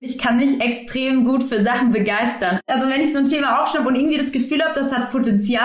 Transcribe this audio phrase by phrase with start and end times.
[0.00, 2.60] Ich kann mich extrem gut für Sachen begeistern.
[2.68, 5.64] Also wenn ich so ein Thema aufschnappe und irgendwie das Gefühl habe, das hat Potenzial,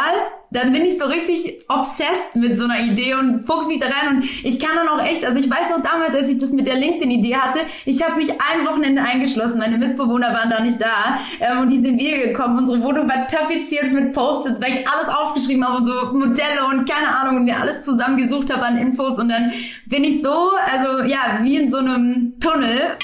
[0.49, 4.15] dann bin ich so richtig obsessed mit so einer Idee und fuchs mich da rein
[4.15, 6.65] und ich kann dann auch echt, also ich weiß auch damals, als ich das mit
[6.65, 11.19] der LinkedIn-Idee hatte, ich habe mich ein Wochenende eingeschlossen, meine Mitbewohner waren da nicht da
[11.39, 12.57] ähm, und die sind wiedergekommen.
[12.57, 16.89] Unsere Wohnung war tapeziert mit Post-its, weil ich alles aufgeschrieben habe und so Modelle und
[16.89, 19.51] keine Ahnung und mir alles zusammengesucht habe an Infos und dann
[19.85, 22.97] bin ich so, also ja, wie in so einem Tunnel.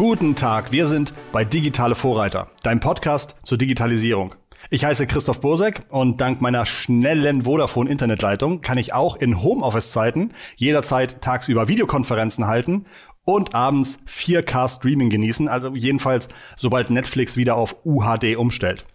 [0.00, 4.34] Guten Tag, wir sind bei Digitale Vorreiter, dein Podcast zur Digitalisierung.
[4.70, 11.20] Ich heiße Christoph Bursek und dank meiner schnellen Vodafone-Internetleitung kann ich auch in Homeoffice-Zeiten jederzeit
[11.20, 12.86] tagsüber Videokonferenzen halten
[13.26, 18.86] und abends 4K-Streaming genießen, also jedenfalls sobald Netflix wieder auf UHD umstellt.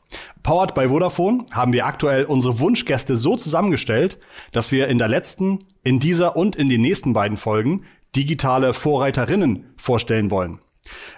[0.42, 4.18] Powered by Vodafone haben wir aktuell unsere Wunschgäste so zusammengestellt,
[4.52, 7.84] dass wir in der letzten, in dieser und in den nächsten beiden Folgen
[8.16, 10.62] digitale Vorreiterinnen vorstellen wollen.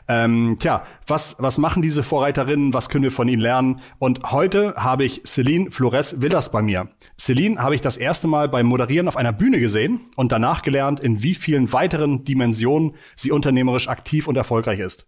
[0.08, 2.74] Ähm, tja, was, was machen diese Vorreiterinnen?
[2.74, 3.82] Was können wir von ihnen lernen?
[4.00, 6.90] Und heute habe ich Celine Flores Villas bei mir.
[7.20, 11.00] Celine habe ich das erste Mal beim Moderieren auf einer Bühne gesehen und danach gelernt,
[11.00, 15.08] in wie vielen weiteren Dimensionen sie unternehmerisch aktiv und erfolgreich ist.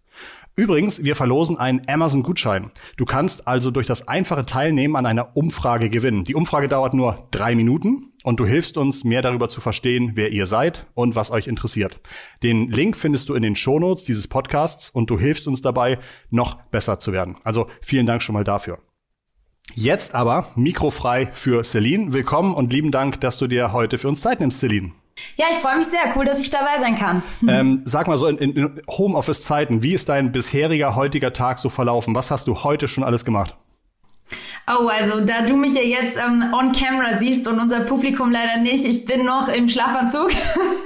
[0.56, 2.70] Übrigens, wir verlosen einen Amazon-Gutschein.
[2.96, 6.24] Du kannst also durch das einfache Teilnehmen an einer Umfrage gewinnen.
[6.24, 10.32] Die Umfrage dauert nur drei Minuten und du hilfst uns, mehr darüber zu verstehen, wer
[10.32, 12.00] ihr seid und was euch interessiert.
[12.42, 16.60] Den Link findest du in den Shownotes dieses Podcasts und du hilfst uns dabei, noch
[16.64, 17.36] besser zu werden.
[17.42, 18.78] Also vielen Dank schon mal dafür.
[19.72, 22.12] Jetzt aber mikrofrei für Celine.
[22.12, 24.92] Willkommen und lieben Dank, dass du dir heute für uns Zeit nimmst, Celine.
[25.36, 26.00] Ja, ich freue mich sehr.
[26.16, 27.22] Cool, dass ich dabei sein kann.
[27.48, 32.14] Ähm, sag mal so, in, in Homeoffice-Zeiten, wie ist dein bisheriger, heutiger Tag so verlaufen?
[32.14, 33.56] Was hast du heute schon alles gemacht?
[34.66, 38.58] Oh, also da du mich ja jetzt ähm, on camera siehst und unser Publikum leider
[38.58, 40.30] nicht, ich bin noch im Schlafanzug.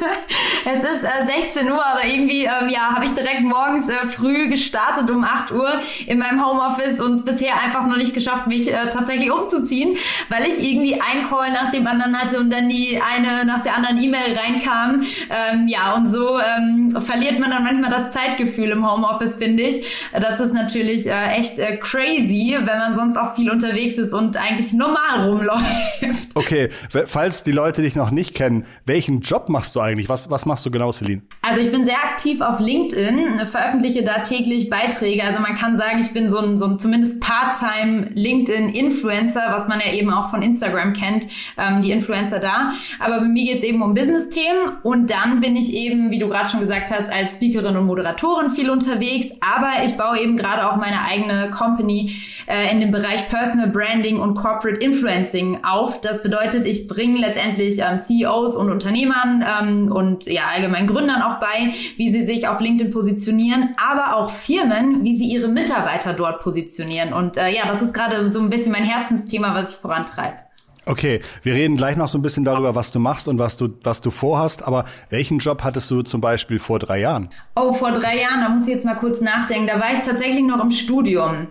[0.65, 4.49] es ist äh, 16 Uhr, aber irgendwie ähm, ja, habe ich direkt morgens äh, früh
[4.49, 5.69] gestartet um 8 Uhr
[6.07, 9.99] in meinem Homeoffice und bisher einfach noch nicht geschafft, mich äh, tatsächlich umzuziehen,
[10.31, 13.77] weil ich irgendwie ein Call nach dem anderen hatte und dann die eine nach der
[13.77, 15.03] anderen E-Mail reinkam.
[15.29, 19.85] Ähm, ja, und so ähm, verliert man dann manchmal das Zeitgefühl im Homeoffice, finde ich.
[20.13, 24.13] Das ist natürlich äh, echt äh, crazy, wenn man sonst auch viel unterwegs unterwegs ist
[24.13, 25.65] und eigentlich normal rumläuft.
[26.37, 26.71] Okay,
[27.07, 30.09] falls die Leute dich noch nicht kennen, welchen Job machst du eigentlich?
[30.09, 31.23] Was, was machst du genau, Celine?
[31.43, 35.23] Also ich bin sehr aktiv auf LinkedIn, veröffentliche da täglich Beiträge.
[35.23, 39.79] Also man kann sagen, ich bin so ein, so ein zumindest Part-Time LinkedIn-Influencer, was man
[39.79, 42.73] ja eben auch von Instagram kennt, ähm, die Influencer da.
[42.99, 46.29] Aber bei mir geht es eben um Business-Themen und dann bin ich eben, wie du
[46.29, 49.29] gerade schon gesagt hast, als Speakerin und Moderatorin viel unterwegs.
[49.41, 52.13] Aber ich baue eben gerade auch meine eigene Company
[52.47, 56.01] äh, in dem Bereich Personal Personal Branding und Corporate Influencing auf.
[56.01, 61.39] Das bedeutet, ich bringe letztendlich ähm, CEOs und Unternehmern ähm, und ja allgemein Gründern auch
[61.39, 66.41] bei, wie sie sich auf LinkedIn positionieren, aber auch Firmen, wie sie ihre Mitarbeiter dort
[66.41, 67.13] positionieren.
[67.13, 70.39] Und äh, ja, das ist gerade so ein bisschen mein Herzensthema, was ich vorantreibe.
[70.87, 73.69] Okay, wir reden gleich noch so ein bisschen darüber, was du machst und was du,
[73.85, 74.65] was du vorhast.
[74.65, 77.31] Aber welchen Job hattest du zum Beispiel vor drei Jahren?
[77.55, 79.69] Oh, vor drei Jahren, da muss ich jetzt mal kurz nachdenken.
[79.69, 81.47] Da war ich tatsächlich noch im Studium.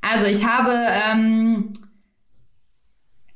[0.00, 1.72] Also ich habe ähm,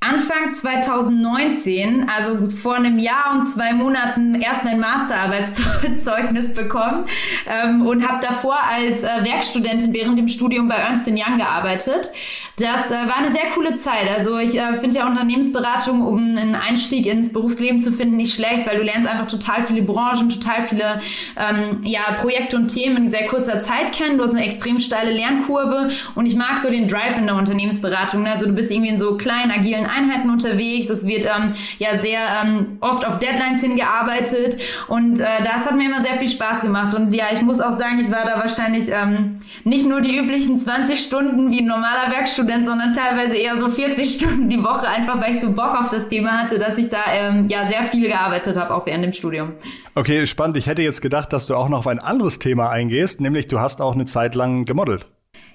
[0.02, 7.04] Anfang 2019, also vor einem Jahr und zwei Monaten, erst mein Masterarbeitszeugnis bekommen
[7.46, 12.10] ähm, und habe davor als äh, Werkstudentin während dem Studium bei Ernst Young gearbeitet.
[12.58, 14.08] Das äh, war eine sehr coole Zeit.
[14.14, 18.66] Also ich äh, finde ja Unternehmensberatung, um einen Einstieg ins Berufsleben zu finden, nicht schlecht,
[18.66, 21.00] weil du lernst einfach total viele Branchen, total viele
[21.36, 24.18] ähm, ja, Projekte und Themen in sehr kurzer Zeit kennen.
[24.18, 28.24] Du hast eine extrem steile Lernkurve und ich mag so den Drive in der Unternehmensberatung.
[28.24, 28.32] Ne?
[28.32, 30.88] Also du bist irgendwie in so kleinen, agilen Einheiten unterwegs.
[30.88, 34.58] Es wird ähm, ja sehr ähm, oft auf Deadlines hingearbeitet
[34.88, 36.94] und äh, das hat mir immer sehr viel Spaß gemacht.
[36.94, 40.58] Und ja, ich muss auch sagen, ich war da wahrscheinlich ähm, nicht nur die üblichen
[40.58, 45.20] 20 Stunden wie ein normaler Werkstudent, sondern teilweise eher so 40 Stunden die Woche, einfach
[45.20, 48.08] weil ich so Bock auf das Thema hatte, dass ich da ähm, ja sehr viel
[48.08, 49.52] gearbeitet habe, auch während dem Studium.
[49.94, 50.56] Okay, spannend.
[50.56, 53.58] Ich hätte jetzt gedacht, dass du auch noch auf ein anderes Thema eingehst, nämlich du
[53.58, 55.06] hast auch eine Zeit lang gemodelt.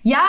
[0.03, 0.23] Ja,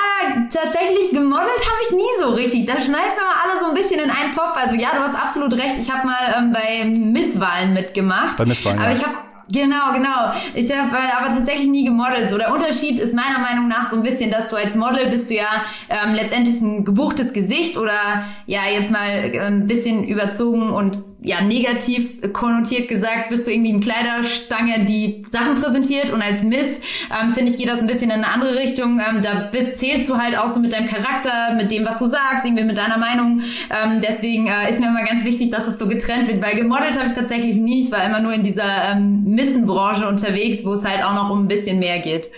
[0.52, 2.66] tatsächlich gemodelt habe ich nie so richtig.
[2.66, 4.56] Da schneidest du mal alle so ein bisschen in einen Topf.
[4.56, 5.76] Also ja, du hast absolut recht.
[5.80, 8.36] Ich habe mal ähm, bei Misswahlen mitgemacht.
[8.36, 8.96] Bei Misswahlen, Aber ja.
[8.96, 9.16] ich habe
[9.50, 10.32] Genau, genau.
[10.54, 12.30] Ich habe äh, aber tatsächlich nie gemodelt.
[12.30, 15.30] So der Unterschied ist meiner Meinung nach so ein bisschen, dass du als Model bist
[15.30, 20.70] du ja ähm, letztendlich ein gebuchtes Gesicht oder ja jetzt mal äh, ein bisschen überzogen
[20.70, 26.44] und ja negativ konnotiert gesagt, bist du irgendwie eine Kleiderstange, die Sachen präsentiert und als
[26.44, 26.80] Miss,
[27.10, 29.00] ähm, finde ich, geht das ein bisschen in eine andere Richtung.
[29.00, 32.06] Ähm, da bist, zählst du halt auch so mit deinem Charakter, mit dem, was du
[32.06, 33.42] sagst, irgendwie mit deiner Meinung.
[33.70, 36.96] Ähm, deswegen äh, ist mir immer ganz wichtig, dass es so getrennt wird, weil gemodelt
[36.96, 37.80] habe ich tatsächlich nie.
[37.80, 41.44] Ich war immer nur in dieser ähm, Missenbranche unterwegs, wo es halt auch noch um
[41.44, 42.30] ein bisschen mehr geht.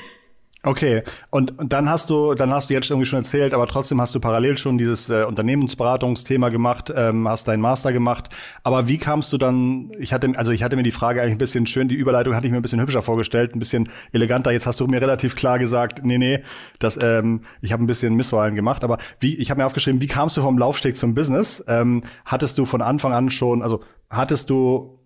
[0.62, 3.98] Okay, und, und dann hast du, dann hast du jetzt irgendwie schon erzählt, aber trotzdem
[3.98, 8.28] hast du parallel schon dieses äh, Unternehmensberatungsthema gemacht, ähm, hast deinen Master gemacht.
[8.62, 9.90] Aber wie kamst du dann?
[9.98, 12.44] Ich hatte, also ich hatte mir die Frage eigentlich ein bisschen schön, die Überleitung hatte
[12.44, 14.50] ich mir ein bisschen hübscher vorgestellt, ein bisschen eleganter.
[14.52, 16.42] Jetzt hast du mir relativ klar gesagt, nee, nee,
[16.78, 18.84] das, ähm, ich habe ein bisschen Misswahlen gemacht.
[18.84, 21.64] Aber wie, ich habe mir aufgeschrieben, wie kamst du vom Laufsteg zum Business?
[21.68, 23.80] Ähm, hattest du von Anfang an schon, also
[24.10, 24.99] hattest du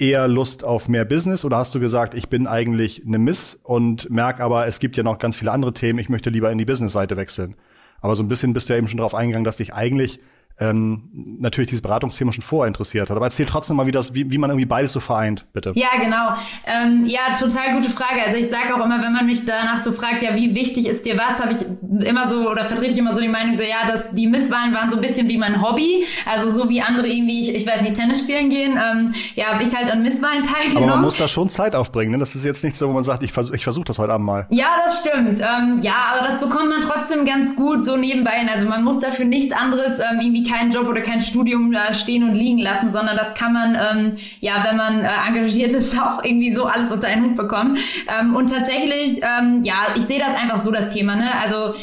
[0.00, 4.10] eher Lust auf mehr Business oder hast du gesagt, ich bin eigentlich eine Miss und
[4.10, 6.64] merk aber, es gibt ja noch ganz viele andere Themen, ich möchte lieber in die
[6.64, 7.54] Business-Seite wechseln?
[8.00, 10.20] Aber so ein bisschen bist du ja eben schon darauf eingegangen, dass dich eigentlich
[10.60, 11.08] ähm,
[11.38, 13.16] natürlich dieses Beratungsthema schon vorher interessiert hat.
[13.16, 15.72] Aber erzähl trotzdem mal, wie, das, wie, wie man irgendwie beides so vereint, bitte.
[15.76, 16.34] Ja, genau.
[16.66, 18.22] Ähm, ja, total gute Frage.
[18.26, 21.04] Also ich sage auch immer, wenn man mich danach so fragt, ja, wie wichtig ist
[21.04, 23.86] dir was, habe ich immer so oder vertrete ich immer so die Meinung, so ja,
[23.86, 26.04] dass die Misswahlen waren so ein bisschen wie mein Hobby.
[26.26, 28.72] Also so wie andere irgendwie, ich, ich weiß nicht, Tennis spielen gehen.
[28.72, 30.88] Ähm, ja, habe ich halt an Misswahlen teilgenommen.
[30.88, 32.12] Aber man muss da schon Zeit aufbringen.
[32.12, 32.18] Ne?
[32.18, 34.26] Das ist jetzt nicht so, wo man sagt, ich versuche ich versuch das heute Abend
[34.26, 34.46] mal.
[34.50, 35.40] Ja, das stimmt.
[35.40, 38.32] Ähm, ja, aber das bekommt man trotzdem ganz gut so nebenbei.
[38.52, 42.22] Also man muss dafür nichts anderes, ähm, irgendwie keinen Job oder kein Studium äh, stehen
[42.22, 46.24] und liegen lassen, sondern das kann man, ähm, ja, wenn man äh, engagiert ist, auch
[46.24, 47.78] irgendwie so alles unter einen Hut bekommen.
[48.18, 51.28] Ähm, und tatsächlich, ähm, ja, ich sehe das einfach so, das Thema, ne?
[51.42, 51.74] Also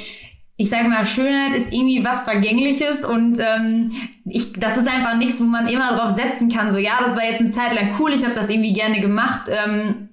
[0.57, 3.91] ich sage mal, Schönheit ist irgendwie was Vergängliches und ähm,
[4.25, 6.71] ich, das ist einfach nichts, wo man immer drauf setzen kann.
[6.71, 9.49] So, ja, das war jetzt eine Zeit lang cool, ich habe das irgendwie gerne gemacht.
[9.49, 10.09] Ähm,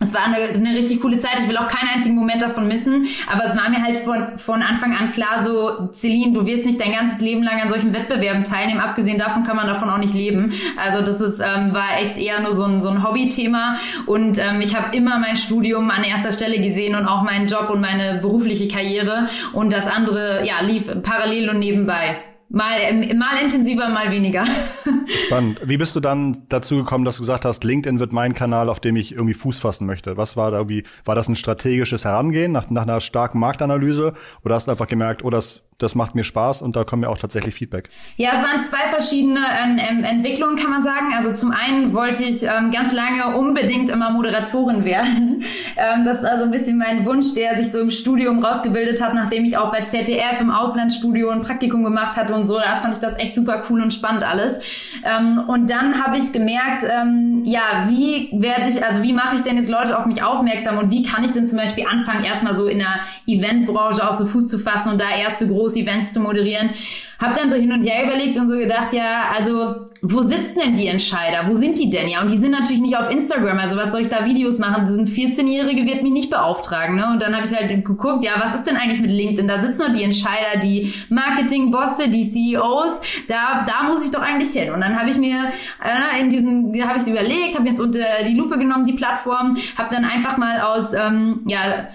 [0.00, 1.40] es war eine, eine richtig coole Zeit.
[1.40, 3.06] Ich will auch keinen einzigen Moment davon missen.
[3.30, 6.80] Aber es war mir halt von, von Anfang an klar so, Celine, du wirst nicht
[6.80, 8.80] dein ganzes Leben lang an solchen Wettbewerben teilnehmen.
[8.80, 10.52] Abgesehen davon kann man davon auch nicht leben.
[10.76, 13.76] Also das ist, ähm, war echt eher nur so ein, so ein Hobbythema.
[14.06, 17.68] Und ähm, ich habe immer mein Studium an erster Stelle gesehen und auch meinen Job
[17.68, 19.28] und meine berufliche Karriere.
[19.52, 22.18] Und das andere, ja, lief parallel und nebenbei.
[22.50, 24.46] Mal, mal intensiver, mal weniger.
[25.26, 25.60] Spannend.
[25.64, 28.80] Wie bist du dann dazu gekommen, dass du gesagt hast, LinkedIn wird mein Kanal, auf
[28.80, 30.16] dem ich irgendwie Fuß fassen möchte?
[30.16, 34.14] Was war da irgendwie, war das ein strategisches Herangehen nach, nach einer starken Marktanalyse?
[34.44, 37.08] Oder hast du einfach gemerkt, oh, das das macht mir Spaß und da kommen mir
[37.08, 37.88] auch tatsächlich Feedback.
[38.16, 41.12] Ja, es waren zwei verschiedene ähm, Entwicklungen, kann man sagen.
[41.14, 45.44] Also zum einen wollte ich ähm, ganz lange unbedingt immer Moderatorin werden.
[45.76, 49.14] ähm, das war so ein bisschen mein Wunsch, der sich so im Studium rausgebildet hat,
[49.14, 52.58] nachdem ich auch bei ZDF im Auslandsstudio ein Praktikum gemacht hatte und so.
[52.58, 54.58] Da fand ich das echt super cool und spannend alles.
[55.04, 59.42] Ähm, und dann habe ich gemerkt, ähm, ja, wie werde ich, also wie mache ich
[59.42, 62.56] denn jetzt Leute auf mich aufmerksam und wie kann ich denn zum Beispiel anfangen, erstmal
[62.56, 62.98] so in der
[63.28, 66.70] Eventbranche auch so Fuß zu fassen und da erste große große Events zu moderieren.
[67.18, 70.74] Hab dann so hin und her überlegt und so gedacht, ja, also wo sitzen denn
[70.74, 71.48] die Entscheider?
[71.48, 72.08] Wo sind die denn?
[72.08, 73.58] Ja, und die sind natürlich nicht auf Instagram.
[73.58, 74.84] Also was soll ich da Videos machen?
[74.86, 76.94] Das sind 14-Jährige wird mich nicht beauftragen.
[76.94, 77.08] Ne?
[77.10, 79.48] Und dann habe ich halt geguckt, ja, was ist denn eigentlich mit LinkedIn?
[79.48, 83.00] Da sitzen nur die Entscheider, die Marketing-Bosse, die CEOs.
[83.26, 84.72] Da, da muss ich doch eigentlich hin.
[84.72, 85.50] Und dann habe ich mir
[85.82, 89.92] äh, in diesem, habe ich überlegt, habe jetzt unter die Lupe genommen, die Plattform, habe
[89.92, 91.88] dann einfach mal aus, ähm, ja,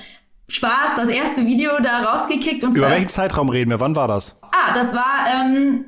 [0.53, 3.79] Spaß das erste Video da rausgekickt und über welchen Zeitraum reden wir?
[3.79, 4.35] Wann war das?
[4.51, 5.85] Ah, das war ähm,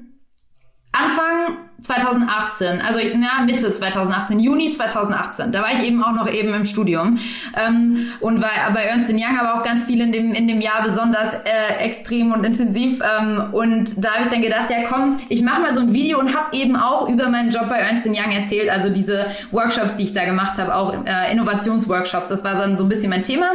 [0.92, 5.51] Anfang 2018, also na, Mitte 2018, Juni 2018.
[5.51, 7.18] Da war ich eben auch noch eben im Studium
[7.56, 10.83] ähm, und war bei Ernst Young aber auch ganz viel in dem in dem Jahr
[10.83, 15.42] besonders äh, extrem und intensiv ähm, und da habe ich dann gedacht, ja komm, ich
[15.42, 18.31] mache mal so ein Video und habe eben auch über meinen Job bei Ernst Young
[18.31, 22.78] erzählt, also diese Workshops, die ich da gemacht habe, auch äh, Innovationsworkshops, das war dann
[22.78, 23.45] so ein bisschen mein Thema.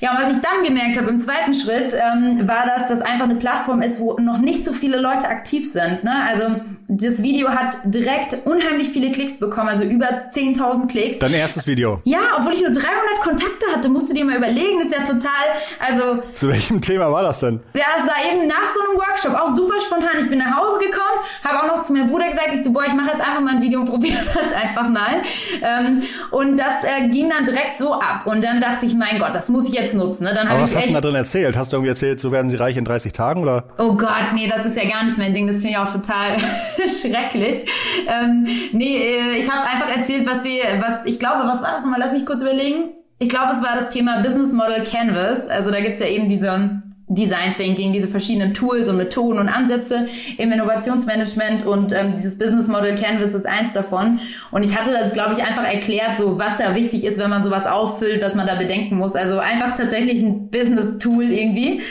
[0.00, 3.24] Ja, und was ich dann gemerkt habe im zweiten Schritt, ähm, war, dass das einfach
[3.24, 6.04] eine Plattform ist, wo noch nicht so viele Leute aktiv sind.
[6.04, 6.12] Ne?
[6.28, 11.18] Also das Video hat hat direkt unheimlich viele Klicks bekommen, also über 10.000 Klicks.
[11.18, 12.00] Dein erstes Video?
[12.04, 12.86] Ja, obwohl ich nur 300
[13.22, 15.30] Kontakte hatte, musst du dir mal überlegen, das ist ja total,
[15.78, 16.22] also...
[16.32, 17.60] Zu welchem Thema war das denn?
[17.74, 20.10] Ja, es war eben nach so einem Workshop, auch super spontan.
[20.20, 22.84] Ich bin nach Hause gekommen, habe auch noch zu meinem Bruder gesagt, ich so, boah,
[22.86, 25.22] ich mache jetzt einfach mal ein Video und probiere das einfach mal.
[25.62, 28.26] Ähm, und das äh, ging dann direkt so ab.
[28.26, 30.24] Und dann dachte ich, mein Gott, das muss ich jetzt nutzen.
[30.24, 30.34] Ne?
[30.34, 31.56] Dann Aber was hast du da drin erzählt?
[31.56, 33.64] Hast du irgendwie erzählt, so werden sie reich in 30 Tagen, oder?
[33.78, 35.46] Oh Gott, nee, das ist ja gar nicht mein Ding.
[35.46, 36.36] Das finde ich auch total
[37.00, 37.68] schrecklich erzählt.
[38.08, 41.82] Ähm, nee, äh, ich habe einfach erzählt, was wir, was ich glaube, was war das
[41.82, 42.00] nochmal?
[42.00, 42.90] Lass mich kurz überlegen.
[43.18, 45.46] Ich glaube, es war das Thema Business Model Canvas.
[45.46, 46.82] Also da gibt's ja eben diese
[47.14, 50.06] Design Thinking, diese verschiedenen Tools und Methoden und Ansätze
[50.38, 54.18] im Innovationsmanagement und ähm, dieses Business Model Canvas ist eins davon.
[54.50, 57.44] Und ich hatte das, glaube ich, einfach erklärt, so was da wichtig ist, wenn man
[57.44, 59.14] sowas ausfüllt, was man da bedenken muss.
[59.14, 61.82] Also einfach tatsächlich ein Business Tool irgendwie.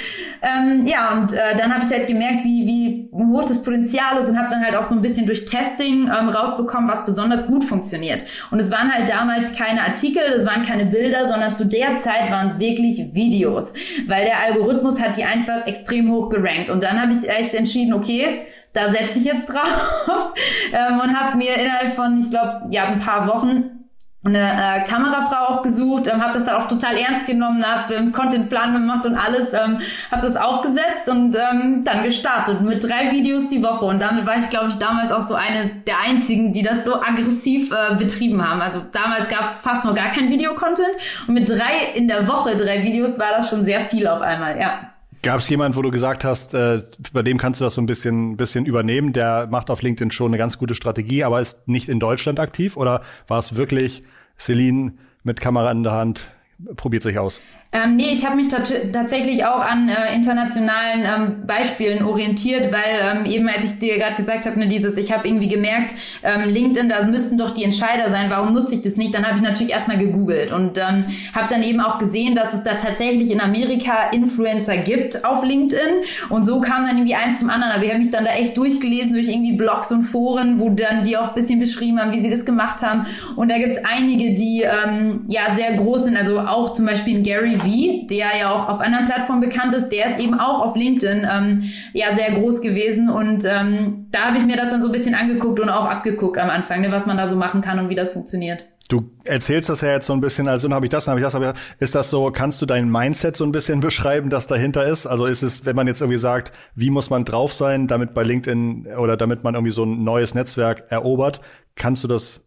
[0.42, 4.28] Ähm, ja, und äh, dann habe ich halt gemerkt, wie, wie hoch das Potenzial ist
[4.30, 7.64] und habe dann halt auch so ein bisschen durch Testing ähm, rausbekommen, was besonders gut
[7.64, 8.24] funktioniert.
[8.50, 12.32] Und es waren halt damals keine Artikel, es waren keine Bilder, sondern zu der Zeit
[12.32, 13.74] waren es wirklich Videos,
[14.08, 16.70] weil der Algorithmus hat die einfach extrem hoch gerankt.
[16.72, 18.42] Und dann habe ich echt entschieden, okay,
[18.74, 20.02] da setze ich jetzt drauf
[20.74, 23.81] ähm, und habe mir innerhalb von, ich glaube, ja, ein paar Wochen
[24.24, 28.12] eine äh, Kamerafrau auch gesucht, ähm, habe das dann auch total ernst genommen, habe ähm,
[28.12, 33.50] Contentplan gemacht und alles, ähm, habe das aufgesetzt und ähm, dann gestartet mit drei Videos
[33.50, 36.62] die Woche und damit war ich, glaube ich, damals auch so eine der einzigen, die
[36.62, 38.62] das so aggressiv äh, betrieben haben.
[38.62, 40.92] Also damals gab es fast noch gar kein Videocontent
[41.28, 44.60] und mit drei in der Woche drei Videos war das schon sehr viel auf einmal,
[44.60, 44.92] ja.
[45.24, 46.82] Gab es jemand, wo du gesagt hast, äh,
[47.14, 50.32] bei dem kannst du das so ein bisschen, bisschen übernehmen, der macht auf LinkedIn schon
[50.32, 52.76] eine ganz gute Strategie, aber ist nicht in Deutschland aktiv?
[52.76, 54.02] Oder war es wirklich
[54.40, 56.32] Celine mit Kamera in der Hand,
[56.76, 57.40] probiert sich aus?
[57.74, 63.26] Ähm, nee, ich habe mich tatsächlich auch an äh, internationalen ähm, Beispielen orientiert, weil ähm,
[63.26, 66.90] eben als ich dir gerade gesagt habe, ne, dieses, ich habe irgendwie gemerkt, ähm, LinkedIn,
[66.90, 69.14] da müssten doch die Entscheider sein, warum nutze ich das nicht?
[69.14, 72.62] Dann habe ich natürlich erstmal gegoogelt und ähm, habe dann eben auch gesehen, dass es
[72.62, 77.50] da tatsächlich in Amerika Influencer gibt auf LinkedIn und so kam dann irgendwie eins zum
[77.50, 77.72] anderen.
[77.72, 81.06] Also ich habe mich dann da echt durchgelesen durch irgendwie Blogs und Foren, wo dann
[81.06, 83.06] die auch ein bisschen beschrieben haben, wie sie das gemacht haben
[83.38, 87.24] und da gibt's einige, die ähm, ja sehr groß sind, also auch zum Beispiel in
[87.24, 90.76] Gary Vee, der ja auch auf anderen Plattformen bekannt ist, der ist eben auch auf
[90.76, 91.64] LinkedIn ähm,
[91.94, 95.16] ja sehr groß gewesen und ähm, da habe ich mir das dann so ein bisschen
[95.16, 97.96] angeguckt und auch abgeguckt am Anfang, ne, was man da so machen kann und wie
[97.96, 98.68] das funktioniert.
[98.92, 101.34] Du erzählst das ja jetzt so ein bisschen, also habe ich das, habe ich das,
[101.34, 105.08] aber ist das so, kannst du dein Mindset so ein bisschen beschreiben, das dahinter ist?
[105.08, 108.24] Also ist es, wenn man jetzt irgendwie sagt, wie muss man drauf sein, damit bei
[108.24, 111.40] LinkedIn oder damit man irgendwie so ein neues Netzwerk erobert,
[111.76, 112.46] kannst du das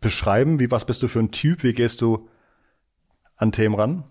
[0.00, 0.58] beschreiben?
[0.58, 1.62] Wie, was bist du für ein Typ?
[1.62, 2.28] Wie gehst du
[3.36, 4.02] an Themen ran?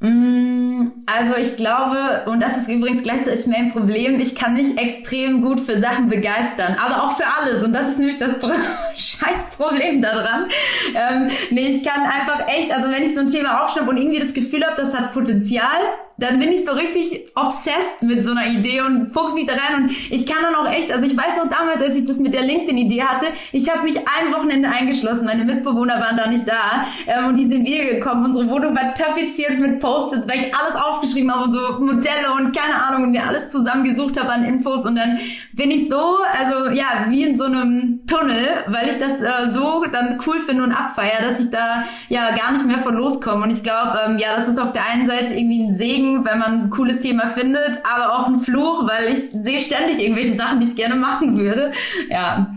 [0.00, 5.40] Mm, also ich glaube, und das ist übrigens gleichzeitig mein Problem, ich kann mich extrem
[5.40, 7.62] gut für Sachen begeistern, aber auch für alles.
[7.62, 8.32] Und das ist nämlich das
[8.96, 10.48] scheiß Problem daran.
[10.94, 14.20] Ähm, nee, ich kann einfach echt, also wenn ich so ein Thema aufschnappe und irgendwie
[14.20, 15.80] das Gefühl habe, das hat Potenzial,
[16.18, 19.84] dann bin ich so richtig obsessed mit so einer Idee und fuchs mich da rein.
[19.84, 22.32] Und ich kann dann auch echt, also ich weiß noch damals, als ich das mit
[22.32, 26.86] der LinkedIn-Idee hatte, ich habe mich ein Wochenende eingeschlossen, meine Mitbewohner waren da nicht da.
[27.06, 28.24] Ähm, und die sind wiedergekommen.
[28.24, 32.56] Unsere Wohnung war tapeziert mit Post-its, weil ich alles aufgeschrieben habe und so Modelle und
[32.56, 34.86] keine Ahnung und mir alles zusammengesucht habe an Infos.
[34.86, 35.18] Und dann
[35.52, 39.84] bin ich so, also ja, wie in so einem Tunnel, weil ich das äh, so
[39.92, 43.44] dann cool finde und abfeier, dass ich da ja gar nicht mehr von loskomme.
[43.44, 46.24] Und ich glaube, ähm, ja, das ist auf der einen Seite irgendwie ein Segen, Segen,
[46.24, 50.36] wenn man ein cooles Thema findet, aber auch ein Fluch, weil ich sehe ständig irgendwelche
[50.36, 51.72] Sachen, die ich gerne machen würde.
[52.08, 52.54] Ja.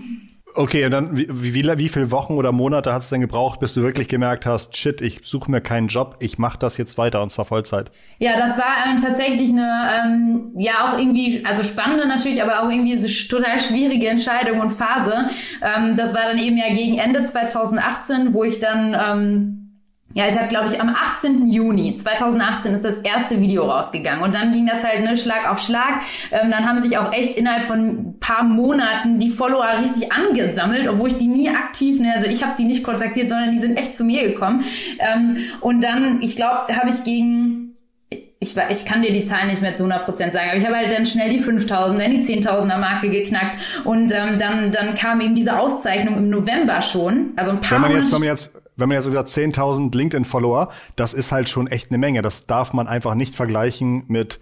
[0.55, 3.75] Okay, und dann wie, wie, wie viele Wochen oder Monate hat es denn gebraucht, bis
[3.75, 7.21] du wirklich gemerkt hast, shit, ich suche mir keinen Job, ich mache das jetzt weiter
[7.21, 7.91] und zwar Vollzeit?
[8.17, 12.69] Ja, das war ähm, tatsächlich eine, ähm, ja auch irgendwie, also spannende natürlich, aber auch
[12.69, 15.29] irgendwie so total schwierige Entscheidung und Phase.
[15.61, 19.68] Ähm, das war dann eben ja gegen Ende 2018, wo ich dann ähm,
[20.13, 21.47] ja, ich habe, glaube ich, am 18.
[21.47, 25.59] Juni 2018 ist das erste Video rausgegangen und dann ging das halt ne, Schlag auf
[25.59, 26.01] Schlag.
[26.31, 30.87] Ähm, dann haben sich auch echt innerhalb von ein paar Monaten die Follower richtig angesammelt,
[30.87, 33.77] obwohl ich die nie aktiv, ne, also ich habe die nicht kontaktiert, sondern die sind
[33.77, 34.63] echt zu mir gekommen.
[34.97, 37.65] Ähm, und dann, ich glaube, habe ich gegen
[38.41, 40.91] ich, ich kann dir die Zahlen nicht mehr zu 100% sagen, aber ich habe halt
[40.91, 45.35] dann schnell die 5000, dann die 10.000er Marke geknackt und ähm, dann, dann kam eben
[45.35, 48.89] diese Auszeichnung im November schon, also ein paar Wenn man jetzt, wenn man jetzt wenn
[48.89, 52.21] man jetzt über 10.000 LinkedIn-Follower, das ist halt schon echt eine Menge.
[52.21, 54.39] Das darf man einfach nicht vergleichen mit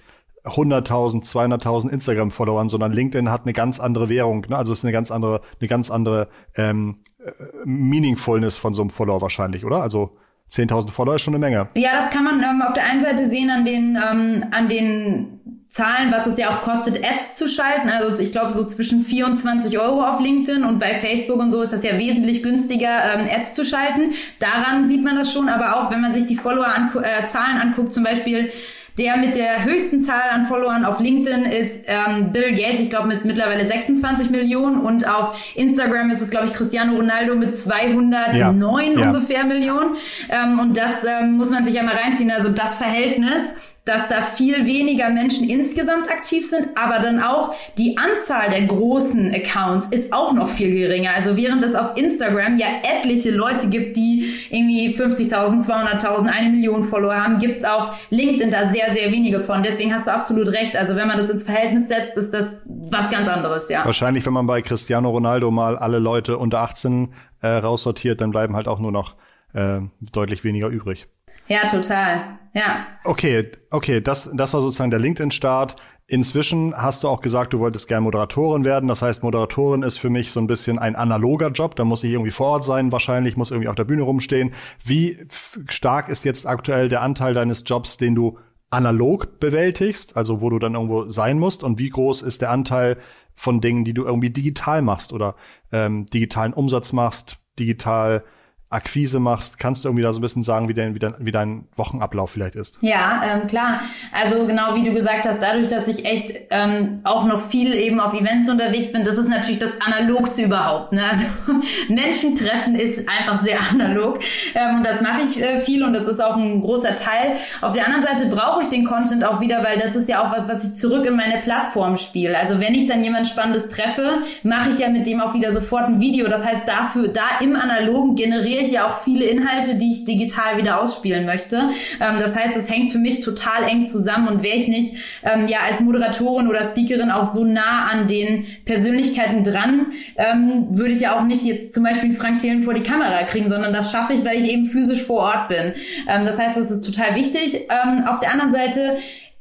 [0.48, 4.46] 100.000, 200.000 Instagram-Followern, sondern LinkedIn hat eine ganz andere Währung.
[4.50, 4.58] Ne?
[4.58, 7.32] Also es ist eine ganz andere, eine ganz andere ähm, äh,
[7.66, 9.82] Meaningfulness von so einem Follower wahrscheinlich, oder?
[9.82, 10.18] Also
[10.52, 11.68] 10.000 Follower ist schon eine Menge.
[11.76, 15.37] Ja, das kann man ähm, auf der einen Seite sehen an den ähm, an den
[15.68, 17.90] Zahlen, was es ja auch kostet, Ads zu schalten.
[17.90, 21.74] Also ich glaube so zwischen 24 Euro auf LinkedIn und bei Facebook und so ist
[21.74, 24.14] das ja wesentlich günstiger, ähm, Ads zu schalten.
[24.40, 28.04] Daran sieht man das schon, aber auch wenn man sich die Follower-Zahlen äh, anguckt, zum
[28.04, 28.50] Beispiel
[28.98, 33.08] der mit der höchsten Zahl an Followern auf LinkedIn ist ähm, Bill Gates, ich glaube
[33.08, 38.36] mit mittlerweile 26 Millionen und auf Instagram ist es glaube ich Cristiano Ronaldo mit 209
[38.36, 39.44] ja, ungefähr ja.
[39.44, 39.96] Millionen
[40.30, 44.22] ähm, und das ähm, muss man sich ja mal reinziehen, also das Verhältnis dass da
[44.22, 50.12] viel weniger Menschen insgesamt aktiv sind, aber dann auch die Anzahl der großen Accounts ist
[50.12, 51.12] auch noch viel geringer.
[51.16, 56.84] Also während es auf Instagram ja etliche Leute gibt, die irgendwie 50.000, 200.000, eine Million
[56.84, 59.64] Follower haben, gibt's auf LinkedIn da sehr, sehr wenige von.
[59.64, 60.76] Deswegen hast du absolut recht.
[60.76, 63.86] Also wenn man das ins Verhältnis setzt, ist das was ganz anderes, ja.
[63.86, 68.56] Wahrscheinlich, wenn man bei Cristiano Ronaldo mal alle Leute unter 18 äh, raussortiert, dann bleiben
[68.56, 69.16] halt auch nur noch
[69.54, 69.80] äh,
[70.12, 71.08] deutlich weniger übrig.
[71.48, 72.40] Ja, total.
[72.54, 72.88] Ja.
[73.04, 75.76] Okay, okay, das, das war sozusagen der LinkedIn-Start.
[76.10, 78.88] Inzwischen hast du auch gesagt, du wolltest gern Moderatorin werden.
[78.88, 81.76] Das heißt, Moderatorin ist für mich so ein bisschen ein analoger Job.
[81.76, 84.54] Da muss ich irgendwie vor Ort sein, wahrscheinlich muss irgendwie auf der Bühne rumstehen.
[84.86, 85.20] Wie
[85.68, 88.40] stark ist jetzt aktuell der Anteil deines Jobs, den du
[88.70, 91.62] analog bewältigst, also wo du dann irgendwo sein musst?
[91.62, 92.98] Und wie groß ist der Anteil
[93.36, 95.36] von Dingen, die du irgendwie digital machst oder
[95.74, 98.24] ähm, digitalen Umsatz machst, digital
[98.70, 101.32] Akquise machst, kannst du irgendwie da so ein bisschen sagen, wie dein, wie dein, wie
[101.32, 102.78] dein Wochenablauf vielleicht ist?
[102.82, 103.80] Ja, ähm, klar.
[104.12, 108.02] Also genau wie du gesagt hast, dadurch, dass ich echt ähm, auch noch viel eben
[108.02, 110.92] auf Events unterwegs bin, das ist natürlich das Analogste überhaupt.
[110.92, 111.02] Ne?
[111.10, 111.26] Also
[111.88, 114.20] Menschen treffen ist einfach sehr analog
[114.54, 117.38] ähm, und das mache ich äh, viel und das ist auch ein großer Teil.
[117.62, 120.36] Auf der anderen Seite brauche ich den Content auch wieder, weil das ist ja auch
[120.36, 122.38] was, was ich zurück in meine Plattform spiele.
[122.38, 125.86] Also wenn ich dann jemand Spannendes treffe, mache ich ja mit dem auch wieder sofort
[125.86, 126.28] ein Video.
[126.28, 130.04] Das heißt, dafür, da im Analogen generiere generiere ich ja auch viele Inhalte, die ich
[130.04, 131.70] digital wieder ausspielen möchte.
[132.00, 135.48] Ähm, das heißt, es hängt für mich total eng zusammen und wäre ich nicht ähm,
[135.48, 141.02] ja als Moderatorin oder Speakerin auch so nah an den Persönlichkeiten dran, ähm, würde ich
[141.02, 144.14] ja auch nicht jetzt zum Beispiel Frank Thelen vor die Kamera kriegen, sondern das schaffe
[144.14, 145.74] ich, weil ich eben physisch vor Ort bin.
[146.08, 147.68] Ähm, das heißt, das ist total wichtig.
[147.70, 148.98] Ähm, auf der anderen Seite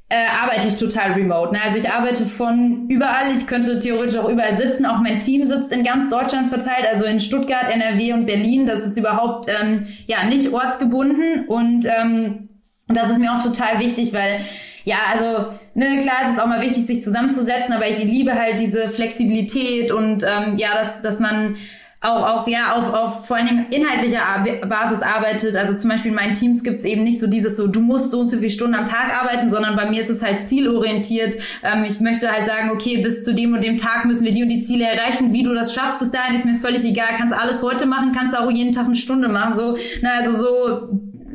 [0.08, 1.52] äh, arbeite ich total remote.
[1.52, 1.60] Ne?
[1.64, 3.34] Also ich arbeite von überall.
[3.36, 4.86] Ich könnte theoretisch auch überall sitzen.
[4.86, 8.66] Auch mein Team sitzt in ganz Deutschland verteilt, also in Stuttgart, NRW und Berlin.
[8.66, 12.48] Das ist überhaupt ähm, ja nicht ortsgebunden und ähm,
[12.88, 14.40] das ist mir auch total wichtig, weil
[14.84, 18.60] ja, also ne, klar, es ist auch mal wichtig, sich zusammenzusetzen, aber ich liebe halt
[18.60, 21.56] diese Flexibilität und ähm, ja, dass, dass man
[22.00, 24.20] auch, auch ja auf, auf vor allem inhaltlicher
[24.68, 25.56] Basis arbeitet.
[25.56, 28.20] Also zum Beispiel in meinen Teams gibt's eben nicht so dieses so, du musst so
[28.20, 31.36] und so viele Stunden am Tag arbeiten, sondern bei mir ist es halt zielorientiert.
[31.62, 34.42] Ähm, ich möchte halt sagen, okay, bis zu dem und dem Tag müssen wir die
[34.42, 35.32] und die Ziele erreichen.
[35.32, 37.08] Wie du das schaffst bis dahin, ist mir völlig egal.
[37.16, 39.56] Kannst alles heute machen, kannst auch jeden Tag eine Stunde machen.
[39.56, 40.88] So, na, also so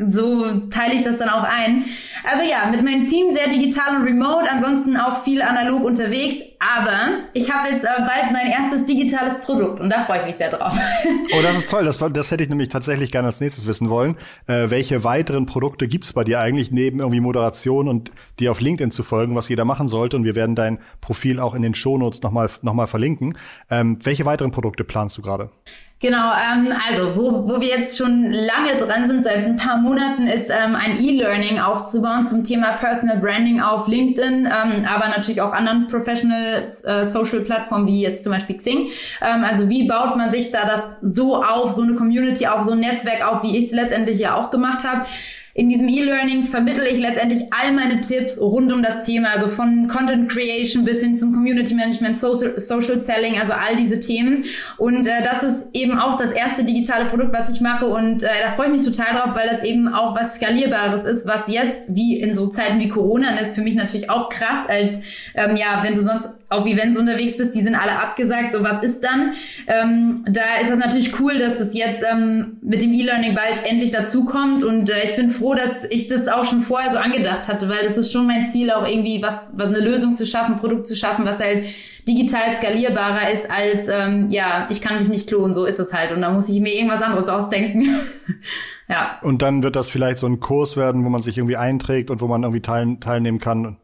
[0.10, 1.84] so teile ich das dann auch ein.
[2.24, 6.44] Also ja, mit meinem Team sehr digital und remote, ansonsten auch viel analog unterwegs.
[6.60, 10.36] Aber ich habe jetzt äh, bald mein erstes digitales Produkt und da freue ich mich
[10.36, 10.78] sehr drauf.
[11.34, 11.84] Oh, das ist toll.
[11.84, 14.16] Das, das hätte ich nämlich tatsächlich gerne als nächstes wissen wollen.
[14.46, 18.92] Äh, welche weiteren Produkte gibt's bei dir eigentlich neben irgendwie Moderation und dir auf LinkedIn
[18.92, 20.18] zu folgen, was jeder machen sollte?
[20.18, 23.36] Und wir werden dein Profil auch in den Shownotes nochmal noch mal verlinken.
[23.72, 25.50] Ähm, welche weiteren Produkte planst du gerade?
[26.02, 30.28] Genau, ähm, also wo, wo wir jetzt schon lange dran sind, seit ein paar Monaten,
[30.28, 35.54] ist ähm, ein E-Learning aufzubauen zum Thema Personal Branding auf LinkedIn, ähm, aber natürlich auch
[35.54, 38.90] anderen Professional äh, Social Plattformen wie jetzt zum Beispiel Xing.
[39.22, 42.74] Ähm, also wie baut man sich da das so auf, so eine Community auf, so
[42.74, 45.06] ein Netzwerk auf, wie ich es letztendlich ja auch gemacht habe.
[45.54, 49.88] In diesem E-Learning vermittle ich letztendlich all meine Tipps rund um das Thema, also von
[49.88, 54.46] Content Creation bis hin zum Community Management, Social, Selling, also all diese Themen.
[54.78, 57.88] Und äh, das ist eben auch das erste digitale Produkt, was ich mache.
[57.88, 61.28] Und äh, da freue ich mich total drauf, weil das eben auch was Skalierbares ist,
[61.28, 65.00] was jetzt, wie in so Zeiten wie Corona, ist für mich natürlich auch krass, als
[65.36, 68.84] ähm, ja, wenn du sonst auf Events unterwegs bist, die sind alle abgesagt, so was
[68.84, 69.32] ist dann?
[69.68, 73.92] Ähm, da ist das natürlich cool, dass es jetzt ähm, mit dem E-Learning bald endlich
[73.92, 77.70] dazukommt und äh, ich bin froh, dass ich das auch schon vorher so angedacht hatte,
[77.70, 80.88] weil das ist schon mein Ziel, auch irgendwie was, was eine Lösung zu schaffen, Produkt
[80.88, 81.66] zu schaffen, was halt
[82.06, 86.12] digital skalierbarer ist als, ähm, ja, ich kann mich nicht klonen, so ist es halt
[86.12, 87.88] und da muss ich mir irgendwas anderes ausdenken.
[88.90, 89.20] ja.
[89.22, 92.20] Und dann wird das vielleicht so ein Kurs werden, wo man sich irgendwie einträgt und
[92.20, 93.78] wo man irgendwie teil teilnehmen kann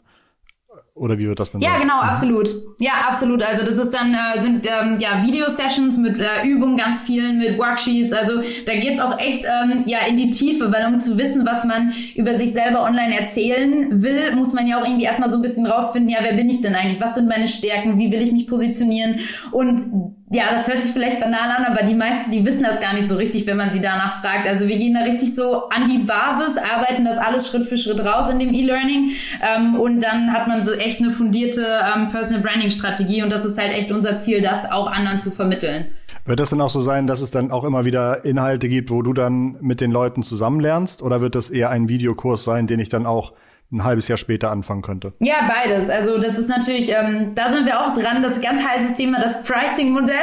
[0.97, 2.09] oder wie wird das denn Ja, genau, mhm.
[2.09, 2.49] absolut.
[2.79, 3.41] Ja, absolut.
[3.43, 7.57] Also das ist dann äh, sind ähm, ja Video-Sessions mit äh, Übungen, ganz vielen, mit
[7.57, 8.13] Worksheets.
[8.13, 11.63] Also da geht's auch echt ähm, ja in die Tiefe, weil um zu wissen, was
[11.63, 15.41] man über sich selber online erzählen will, muss man ja auch irgendwie erstmal so ein
[15.41, 17.01] bisschen rausfinden, ja, wer bin ich denn eigentlich?
[17.01, 17.97] Was sind meine Stärken?
[17.97, 19.19] Wie will ich mich positionieren?
[19.51, 22.93] Und ja, das hört sich vielleicht banal an, aber die meisten, die wissen das gar
[22.93, 24.45] nicht so richtig, wenn man sie danach fragt.
[24.45, 28.01] Also wir gehen da richtig so an die Basis, arbeiten das alles Schritt für Schritt
[28.01, 29.11] raus in dem E-Learning
[29.41, 33.45] ähm, und dann hat man so echt eine fundierte ähm, Personal Branding Strategie und das
[33.45, 35.85] ist halt echt unser Ziel, das auch anderen zu vermitteln.
[36.25, 39.01] Wird das dann auch so sein, dass es dann auch immer wieder Inhalte gibt, wo
[39.01, 42.89] du dann mit den Leuten zusammenlernst oder wird das eher ein Videokurs sein, den ich
[42.89, 43.31] dann auch
[43.69, 45.11] ein halbes Jahr später anfangen könnte.
[45.19, 45.89] Ja, beides.
[45.89, 49.43] Also das ist natürlich, ähm, da sind wir auch dran, das ganz heißes Thema, das
[49.43, 50.15] Pricing-Modell.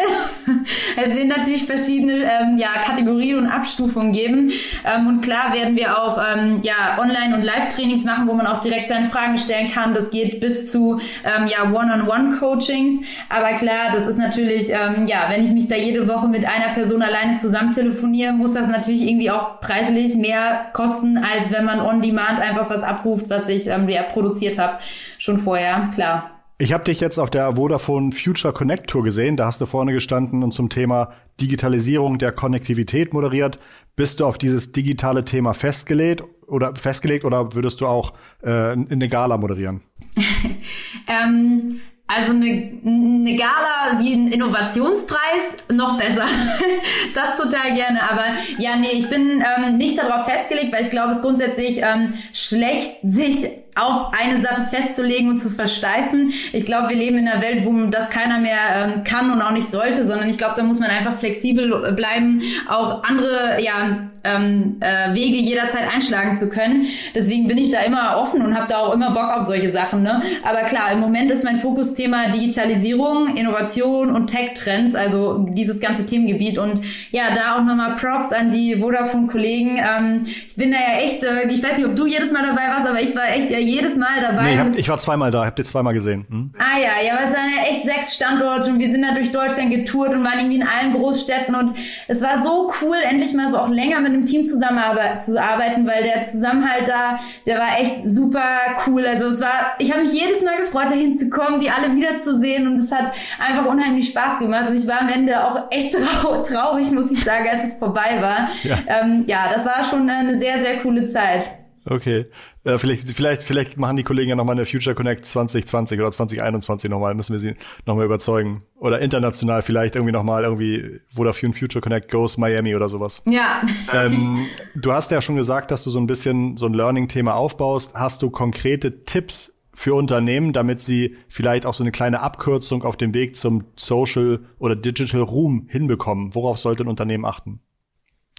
[0.97, 4.51] es wird natürlich verschiedene ähm, ja, Kategorien und Abstufungen geben.
[4.87, 8.61] Ähm, und klar werden wir auch ähm, ja, Online- und Live-Trainings machen, wo man auch
[8.61, 9.93] direkt seine Fragen stellen kann.
[9.93, 13.05] Das geht bis zu ähm, ja, One-on-One-Coachings.
[13.29, 16.73] Aber klar, das ist natürlich, ähm, ja, wenn ich mich da jede Woche mit einer
[16.73, 21.81] Person alleine zusammen telefoniere, muss das natürlich irgendwie auch preislich mehr kosten, als wenn man
[21.81, 24.79] on-demand einfach was abruft, was ich ähm, ja, produziert habe,
[25.19, 26.31] schon vorher, klar.
[26.59, 29.37] Ich habe dich jetzt auf der Vodafone Future Connect Tour gesehen.
[29.37, 33.59] Da hast du vorne gestanden und zum Thema Digitalisierung der Konnektivität moderiert.
[33.97, 39.09] Bist du auf dieses digitale Thema festgelegt oder festgelegt oder würdest du auch äh, eine
[39.09, 39.83] Gala moderieren?
[41.09, 46.27] ähm, also eine, eine Gala wie ein Innovationspreis, noch besser.
[47.15, 48.03] das total gerne.
[48.03, 48.25] Aber
[48.59, 52.97] ja, nee, ich bin ähm, nicht darauf festgelegt, weil ich glaube, es grundsätzlich ähm, schlecht,
[53.03, 56.33] sich auf eine Sache festzulegen und zu versteifen.
[56.53, 59.51] Ich glaube, wir leben in einer Welt, wo das keiner mehr ähm, kann und auch
[59.51, 64.77] nicht sollte, sondern ich glaube, da muss man einfach flexibel bleiben, auch andere ja, ähm,
[64.81, 66.87] äh, Wege jederzeit einschlagen zu können.
[67.15, 70.03] Deswegen bin ich da immer offen und habe da auch immer Bock auf solche Sachen.
[70.03, 70.23] Ne?
[70.45, 76.59] Aber klar, im Moment ist mein Fokusthema Digitalisierung, Innovation und Tech-Trends, also dieses ganze Themengebiet.
[76.59, 79.79] Und ja, da auch nochmal Props an die Vodafone-Kollegen.
[79.79, 82.69] Ähm, ich bin da ja echt, äh, ich weiß nicht, ob du jedes Mal dabei
[82.69, 84.43] warst, aber ich war echt ja jedes Mal dabei.
[84.43, 86.27] Nee, ich, hab, ich war zweimal da, habt ihr zweimal gesehen.
[86.29, 86.55] Hm?
[86.59, 89.33] Ah ja, ja, aber es waren ja echt sechs Standorte und wir sind da durch
[89.33, 91.73] Deutschland getourt und waren irgendwie in allen Großstädten und
[92.09, 96.25] es war so cool, endlich mal so auch länger mit einem Team zusammenzuarbeiten, weil der
[96.25, 98.45] Zusammenhalt da, der war echt super
[98.87, 99.07] cool.
[99.07, 102.67] Also es war, ich habe mich jedes Mal gefreut, dahin zu kommen, die alle wiederzusehen
[102.67, 106.43] und es hat einfach unheimlich Spaß gemacht und ich war am Ende auch echt trau
[106.43, 108.49] traurig, muss ich sagen, als es vorbei war.
[108.63, 111.51] Ja, ähm, ja das war schon eine sehr, sehr coole Zeit.
[111.87, 112.27] Okay.
[112.65, 116.91] Äh, vielleicht, vielleicht, vielleicht machen die Kollegen ja nochmal eine Future Connect 2020 oder 2021
[116.91, 118.63] nochmal, müssen wir sie nochmal überzeugen.
[118.77, 123.23] Oder international vielleicht irgendwie nochmal irgendwie Vodafone Future Connect Goes Miami oder sowas.
[123.27, 123.63] Ja.
[123.93, 127.95] Ähm, du hast ja schon gesagt, dass du so ein bisschen so ein Learning-Thema aufbaust.
[127.95, 132.97] Hast du konkrete Tipps für Unternehmen, damit sie vielleicht auch so eine kleine Abkürzung auf
[132.97, 136.35] dem Weg zum Social oder Digital Room hinbekommen?
[136.35, 137.61] Worauf sollte ein Unternehmen achten?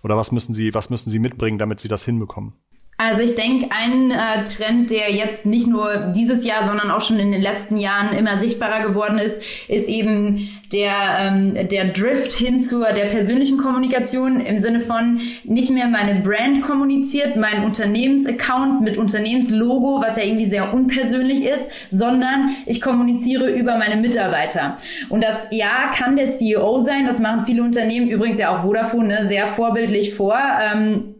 [0.03, 2.53] Oder was müssen sie, was müssen sie mitbringen, damit sie das hinbekommen?
[2.97, 7.19] Also ich denke, ein äh, Trend, der jetzt nicht nur dieses Jahr, sondern auch schon
[7.19, 12.61] in den letzten Jahren immer sichtbarer geworden ist, ist eben der, ähm, der Drift hin
[12.61, 18.97] zur der persönlichen Kommunikation im Sinne von nicht mehr meine Brand kommuniziert, mein Unternehmensaccount mit
[18.97, 24.77] Unternehmenslogo, was ja irgendwie sehr unpersönlich ist, sondern ich kommuniziere über meine Mitarbeiter.
[25.09, 29.07] Und das ja kann der CEO sein, das machen viele Unternehmen, übrigens ja auch Vodafone,
[29.07, 30.39] ne, sehr vorbildlich vor.
[30.61, 31.14] Ähm,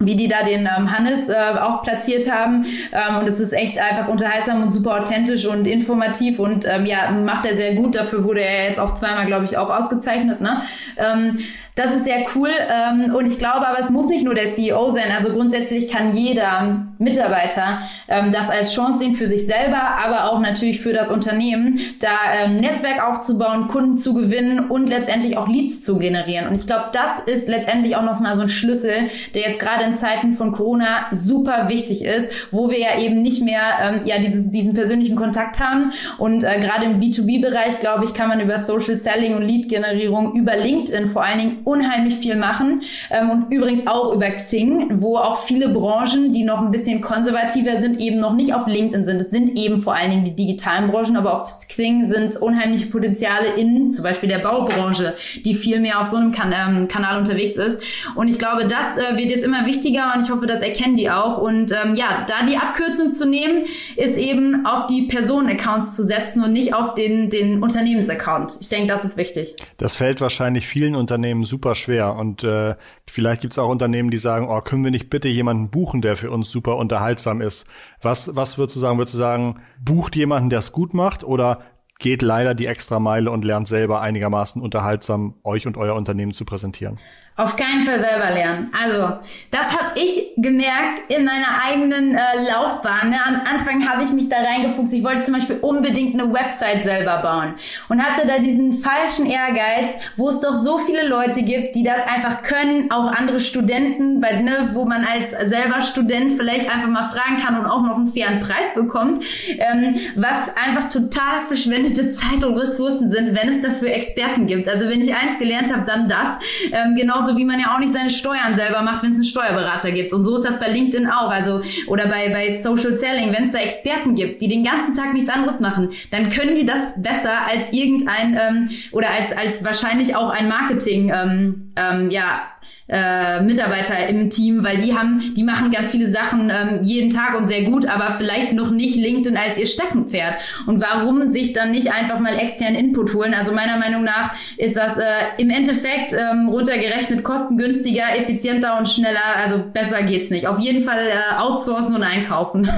[0.00, 2.64] wie die da den ähm, Hannes äh, auch platziert haben.
[2.92, 7.10] Ähm, und es ist echt einfach unterhaltsam und super authentisch und informativ und ähm, ja,
[7.10, 7.94] macht er sehr gut.
[7.94, 10.40] Dafür wurde er jetzt auch zweimal, glaube ich, auch ausgezeichnet.
[10.40, 10.62] Ne?
[10.96, 11.38] Ähm,
[11.74, 12.50] das ist sehr cool.
[12.50, 15.12] Ähm, und ich glaube aber, es muss nicht nur der CEO sein.
[15.16, 20.40] Also grundsätzlich kann jeder Mitarbeiter ähm, das als Chance sehen für sich selber, aber auch
[20.40, 25.80] natürlich für das Unternehmen, da ähm, Netzwerk aufzubauen, Kunden zu gewinnen und letztendlich auch Leads
[25.80, 26.48] zu generieren.
[26.48, 29.89] Und ich glaube, das ist letztendlich auch noch mal so ein Schlüssel, der jetzt gerade
[29.90, 34.18] in Zeiten von Corona super wichtig ist, wo wir ja eben nicht mehr ähm, ja
[34.18, 35.92] dieses, diesen persönlichen Kontakt haben.
[36.18, 40.56] Und äh, gerade im B2B-Bereich, glaube ich, kann man über Social Selling und Lead-Generierung über
[40.56, 42.82] LinkedIn vor allen Dingen unheimlich viel machen.
[43.10, 47.78] Ähm, und übrigens auch über Xing, wo auch viele Branchen, die noch ein bisschen konservativer
[47.78, 49.20] sind, eben noch nicht auf LinkedIn sind.
[49.20, 53.48] Es sind eben vor allen Dingen die digitalen Branchen, aber auf Xing sind unheimliche Potenziale
[53.56, 57.56] in zum Beispiel der Baubranche, die viel mehr auf so einem kan ähm, Kanal unterwegs
[57.56, 57.82] ist.
[58.14, 61.10] Und ich glaube, das äh, wird jetzt immer wichtiger und ich hoffe, das erkennen die
[61.10, 61.38] auch.
[61.38, 63.64] Und ähm, ja, da die Abkürzung zu nehmen,
[63.96, 68.58] ist eben auf die Personenaccounts zu setzen und nicht auf den, den Unternehmensaccount.
[68.60, 69.56] Ich denke, das ist wichtig.
[69.76, 72.14] Das fällt wahrscheinlich vielen Unternehmen super schwer.
[72.14, 72.74] Und äh,
[73.06, 76.16] vielleicht gibt es auch Unternehmen, die sagen, oh, können wir nicht bitte jemanden buchen, der
[76.16, 77.66] für uns super unterhaltsam ist?
[78.02, 78.98] Was, was würdest du sagen?
[78.98, 81.60] Würdest du sagen, bucht jemanden, der es gut macht oder
[81.98, 86.44] geht leider die extra Meile und lernt selber einigermaßen unterhaltsam euch und euer Unternehmen zu
[86.44, 86.98] präsentieren?
[87.40, 88.70] Auf keinen Fall selber lernen.
[88.78, 89.18] Also,
[89.50, 93.08] das habe ich gemerkt in meiner eigenen äh, Laufbahn.
[93.08, 93.16] Ne?
[93.26, 94.92] Am Anfang habe ich mich da reingefuchst.
[94.92, 97.54] Ich wollte zum Beispiel unbedingt eine Website selber bauen
[97.88, 102.06] und hatte da diesen falschen Ehrgeiz, wo es doch so viele Leute gibt, die das
[102.06, 107.08] einfach können, auch andere Studenten, weil, ne, wo man als selber Student vielleicht einfach mal
[107.08, 109.24] fragen kann und auch noch einen fairen Preis bekommt,
[109.56, 114.68] ähm, was einfach total verschwendete Zeit und Ressourcen sind, wenn es dafür Experten gibt.
[114.68, 116.38] Also wenn ich eins gelernt habe, dann das.
[116.70, 119.24] Ähm, genauso genauso wie man ja auch nicht seine Steuern selber macht, wenn es einen
[119.24, 120.12] Steuerberater gibt.
[120.12, 121.30] Und so ist das bei LinkedIn auch.
[121.30, 125.12] Also, oder bei, bei Social Selling, wenn es da Experten gibt, die den ganzen Tag
[125.12, 130.16] nichts anderes machen, dann können die das besser als irgendein, ähm, oder als, als wahrscheinlich
[130.16, 132.42] auch ein Marketing, ähm, ähm, ja,
[132.90, 137.38] äh, Mitarbeiter im Team, weil die haben, die machen ganz viele Sachen ähm, jeden Tag
[137.38, 140.34] und sehr gut, aber vielleicht noch nicht LinkedIn als ihr Steckenpferd.
[140.66, 143.32] Und warum sich dann nicht einfach mal externen Input holen?
[143.32, 145.04] Also meiner Meinung nach ist das äh,
[145.38, 149.20] im Endeffekt ähm, runtergerechnet kostengünstiger, effizienter und schneller.
[149.44, 150.48] Also besser geht's nicht.
[150.48, 152.68] Auf jeden Fall äh, outsourcen und einkaufen.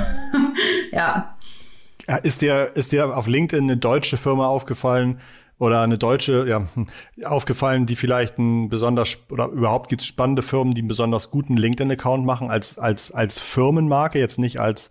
[0.92, 1.37] ja.
[2.22, 5.20] Ist dir, ist dir auf LinkedIn eine deutsche Firma aufgefallen,
[5.59, 6.67] oder eine deutsche ja,
[7.29, 11.57] aufgefallen, die vielleicht ein besonders oder überhaupt gibt es spannende Firmen, die einen besonders guten
[11.57, 14.91] LinkedIn-Account machen als als als Firmenmarke, jetzt nicht als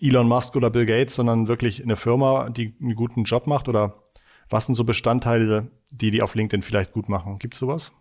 [0.00, 4.04] Elon Musk oder Bill Gates, sondern wirklich eine Firma, die einen guten Job macht oder
[4.48, 7.38] was sind so Bestandteile, die die auf LinkedIn vielleicht gut machen?
[7.38, 7.92] Gibt es sowas?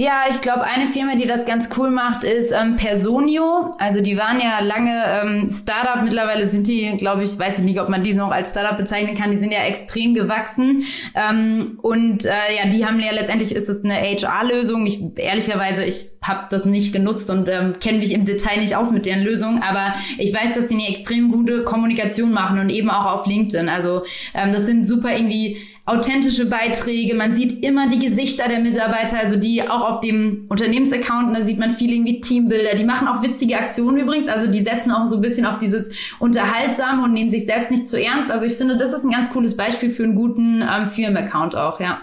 [0.00, 3.74] Ja, ich glaube, eine Firma, die das ganz cool macht, ist ähm, Personio.
[3.78, 6.04] Also die waren ja lange ähm, Startup.
[6.04, 9.16] Mittlerweile sind die, glaube ich, weiß ich nicht, ob man die noch als Startup bezeichnen
[9.16, 9.32] kann.
[9.32, 10.84] Die sind ja extrem gewachsen.
[11.16, 14.86] Ähm, und äh, ja, die haben ja letztendlich ist es eine HR-Lösung.
[14.86, 18.92] Ich ehrlicherweise, ich habe das nicht genutzt und ähm, kenne mich im Detail nicht aus
[18.92, 19.64] mit deren Lösung.
[19.64, 23.68] Aber ich weiß, dass die eine extrem gute Kommunikation machen und eben auch auf LinkedIn.
[23.68, 25.56] Also ähm, das sind super irgendwie
[25.88, 31.36] authentische Beiträge, man sieht immer die Gesichter der Mitarbeiter, also die auch auf dem Unternehmensaccount,
[31.36, 34.92] da sieht man viel irgendwie Teambilder, die machen auch witzige Aktionen übrigens, also die setzen
[34.92, 38.30] auch so ein bisschen auf dieses Unterhaltsame und nehmen sich selbst nicht zu ernst.
[38.30, 41.80] Also ich finde, das ist ein ganz cooles Beispiel für einen guten ähm, Firmenaccount auch,
[41.80, 42.00] ja.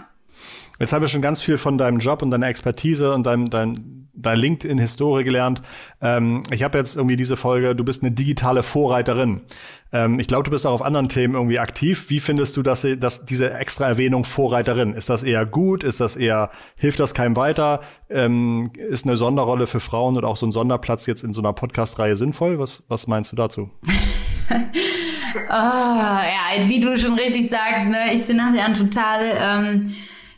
[0.80, 4.36] Jetzt haben wir schon ganz viel von deinem Job und deiner Expertise und deinem, dein,
[4.36, 5.62] deine LinkedIn-Historie gelernt.
[6.02, 9.42] Ähm, ich habe jetzt irgendwie diese Folge, du bist eine digitale Vorreiterin.
[9.92, 12.10] Ähm, ich glaube, du bist auch auf anderen Themen irgendwie aktiv.
[12.10, 14.94] Wie findest du dass, dass diese extra Erwähnung Vorreiterin?
[14.94, 15.84] Ist das eher gut?
[15.84, 17.82] Ist das eher, hilft das keinem weiter?
[18.10, 21.54] Ähm, ist eine Sonderrolle für Frauen oder auch so ein Sonderplatz jetzt in so einer
[21.54, 22.60] Podcast-Reihe sinnvoll?
[22.60, 23.70] Was, was meinst du dazu?
[24.50, 29.96] oh, ja, wie du schon richtig sagst, ne, ich bin nachher total ähm,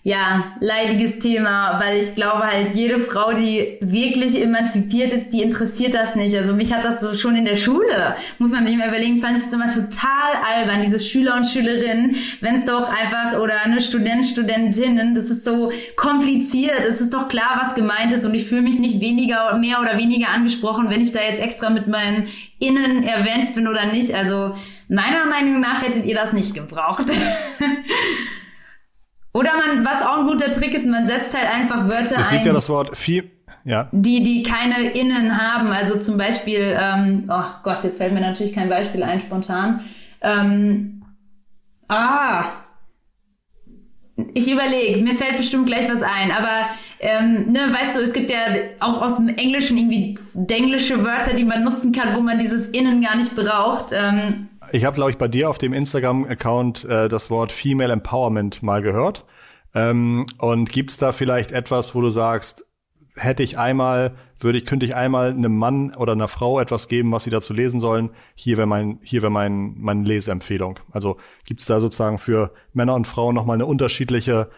[0.07, 5.93] ja, leidiges Thema, weil ich glaube halt, jede Frau, die wirklich emanzipiert ist, die interessiert
[5.93, 6.33] das nicht.
[6.37, 9.37] Also mich hat das so schon in der Schule, muss man sich mal überlegen, fand
[9.37, 13.81] ich es immer total albern, diese Schüler und Schülerinnen, wenn es doch einfach, oder eine
[13.81, 18.45] Student, Studentinnen, das ist so kompliziert, es ist doch klar, was gemeint ist und ich
[18.45, 22.27] fühle mich nicht weniger, mehr oder weniger angesprochen, wenn ich da jetzt extra mit meinen
[22.59, 24.13] Innen erwähnt bin oder nicht.
[24.13, 24.53] Also
[24.87, 27.07] meiner Meinung nach hättet ihr das nicht gebraucht.
[29.37, 32.39] Oder man, was auch ein guter Trick ist, man setzt halt einfach Wörter es ein.
[32.39, 33.29] Es ja das Wort viel,
[33.65, 33.87] ja.
[33.91, 35.67] Die, die keine Innen haben.
[35.67, 39.81] Also zum Beispiel, ähm, oh Gott, jetzt fällt mir natürlich kein Beispiel ein spontan.
[40.21, 41.03] Ähm,
[41.87, 42.45] ah,
[44.33, 46.69] ich überlege, mir fällt bestimmt gleich was ein, aber
[46.99, 48.37] ähm, ne, weißt du, es gibt ja
[48.79, 53.03] auch aus dem Englischen irgendwie denglische Wörter, die man nutzen kann, wo man dieses Innen
[53.03, 53.91] gar nicht braucht.
[53.91, 58.63] Ähm, ich habe, glaube ich, bei dir auf dem Instagram-Account äh, das Wort Female Empowerment
[58.63, 59.25] mal gehört.
[59.73, 62.65] Ähm, und gibt's da vielleicht etwas, wo du sagst,
[63.15, 67.11] hätte ich einmal, würde ich, könnte ich einmal einem Mann oder einer Frau etwas geben,
[67.11, 68.11] was sie dazu lesen sollen?
[68.35, 70.79] Hier wäre mein, hier wäre mein, meine Leseempfehlung.
[70.91, 74.49] Also gibt's da sozusagen für Männer und Frauen nochmal eine unterschiedliche,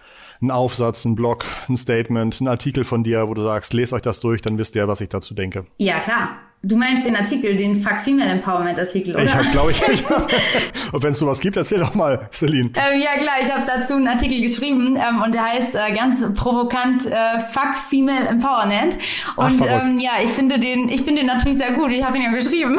[0.42, 4.02] einen Aufsatz, einen Blog, ein Statement, einen Artikel von dir, wo du sagst, lest euch
[4.02, 5.66] das durch, dann wisst ihr, was ich dazu denke.
[5.78, 6.38] Ja, klar.
[6.62, 9.24] Du meinst den Artikel, den Fuck Female Empowerment Artikel, oder?
[9.24, 10.30] Ich habe, glaube ich, ich hab,
[10.92, 12.72] und wenn es sowas gibt, erzähl doch mal, Celine.
[12.76, 16.22] Ähm, ja klar, ich habe dazu einen Artikel geschrieben ähm, und der heißt äh, ganz
[16.38, 18.96] provokant äh, Fuck Female Empowerment.
[19.38, 21.94] Und Ach, ähm, ja, ich finde den, ich finde den natürlich sehr gut.
[21.94, 22.78] Ich habe ihn ja geschrieben.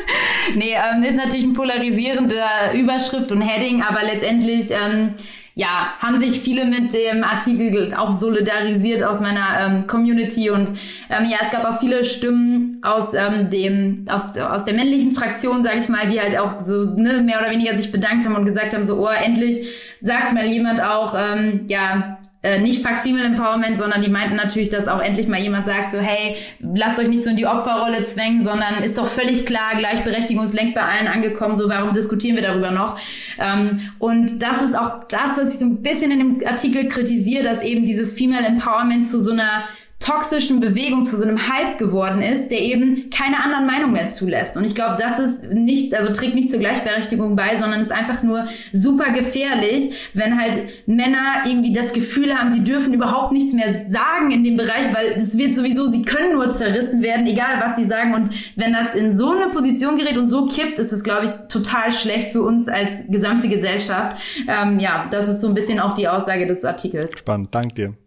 [0.54, 2.42] nee, ähm, ist natürlich ein polarisierende
[2.74, 5.14] Überschrift und Heading, aber letztendlich ähm,
[5.56, 10.70] ja, haben sich viele mit dem Artikel auch solidarisiert aus meiner ähm, Community und
[11.10, 15.62] ähm, ja, es gab auch viele Stimmen aus ähm, dem aus, aus der männlichen Fraktion,
[15.62, 18.46] sage ich mal, die halt auch so ne, mehr oder weniger sich bedankt haben und
[18.46, 19.68] gesagt haben, so oh, endlich
[20.00, 24.68] sagt mal jemand auch, ähm, ja, äh, nicht Fuck Female Empowerment, sondern die meinten natürlich,
[24.68, 28.04] dass auch endlich mal jemand sagt, so hey, lasst euch nicht so in die Opferrolle
[28.04, 32.36] zwängen, sondern ist doch völlig klar, Gleichberechtigung ist längst bei allen angekommen, so warum diskutieren
[32.36, 32.98] wir darüber noch?
[33.38, 37.44] Ähm, und das ist auch das, was ich so ein bisschen in dem Artikel kritisiere,
[37.44, 39.64] dass eben dieses Female Empowerment zu so einer
[40.04, 44.54] toxischen Bewegung zu so einem Hype geworden ist, der eben keine anderen Meinungen mehr zulässt.
[44.56, 48.22] Und ich glaube, das ist nicht, also trägt nicht zur Gleichberechtigung bei, sondern ist einfach
[48.22, 53.86] nur super gefährlich, wenn halt Männer irgendwie das Gefühl haben, sie dürfen überhaupt nichts mehr
[53.88, 57.76] sagen in dem Bereich, weil es wird sowieso, sie können nur zerrissen werden, egal was
[57.76, 58.12] sie sagen.
[58.14, 61.30] Und wenn das in so eine Position gerät und so kippt, ist es, glaube ich,
[61.48, 64.20] total schlecht für uns als gesamte Gesellschaft.
[64.46, 67.18] Ähm, ja, das ist so ein bisschen auch die Aussage des Artikels.
[67.18, 68.03] Spannend, danke dir.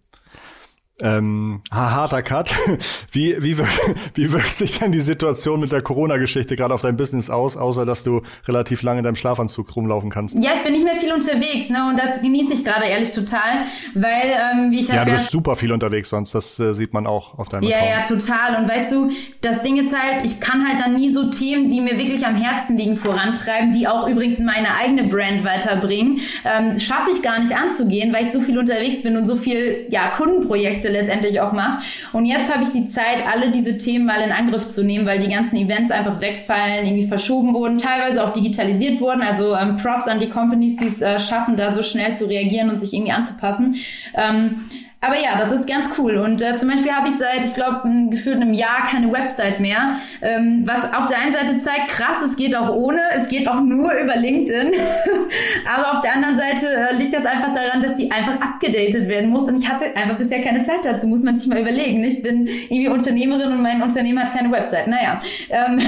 [0.99, 2.51] Ähm, harter Cut.
[3.12, 3.57] Wie, wie,
[4.15, 7.86] wie wirkt sich denn die Situation mit der Corona-Geschichte gerade auf dein Business aus, außer
[7.86, 10.36] dass du relativ lange in deinem Schlafanzug rumlaufen kannst?
[10.41, 11.88] Ja, ich bin nicht mehr viel unterwegs, ne?
[11.89, 15.55] Und das genieße ich gerade ehrlich total, weil ähm, wie ich Ja, du bist super
[15.55, 18.10] viel unterwegs sonst, das äh, sieht man auch auf deinem Ja, Account.
[18.10, 18.63] ja, total.
[18.63, 21.81] Und weißt du, das Ding ist halt, ich kann halt dann nie so Themen, die
[21.81, 26.19] mir wirklich am Herzen liegen, vorantreiben, die auch übrigens meine eigene Brand weiterbringen.
[26.43, 29.88] Ähm, schaffe ich gar nicht anzugehen, weil ich so viel unterwegs bin und so viel,
[29.89, 31.80] ja, Kundenprojekte Projekte letztendlich auch mache.
[32.13, 35.19] Und jetzt habe ich die Zeit, alle diese Themen mal in Angriff zu nehmen, weil
[35.19, 39.21] die ganzen Events einfach wegfallen, irgendwie verschoben wurden, teilweise auch digitalisiert wurden.
[39.21, 42.69] Also ähm, Props an die Companies, die es äh, schaffen, da so schnell zu reagieren
[42.69, 43.76] und sich irgendwie anzupassen.
[44.15, 44.56] Ähm,
[44.99, 46.17] aber ja, das ist ganz cool.
[46.17, 49.95] Und äh, zum Beispiel habe ich seit, ich glaube, gefühlt einem Jahr keine Website mehr.
[50.23, 53.62] Ähm, was auf der einen Seite zeigt, krass, es geht auch ohne, es geht auch
[53.62, 54.73] nur über LinkedIn.
[55.75, 59.29] Aber auf der anderen Seite äh, liegt das einfach daran, dass die einfach abgedatet werden
[59.29, 59.43] muss.
[59.43, 62.03] Und ich hatte einfach bisher keine Zeit dazu, muss man sich mal überlegen.
[62.03, 64.88] Ich bin irgendwie Unternehmerin und mein Unternehmen hat keine Website.
[64.88, 65.19] Naja.
[65.49, 65.79] Ähm,